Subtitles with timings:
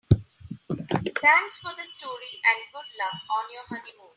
[0.09, 4.09] Thanks for the story and good luck on your honeymoon.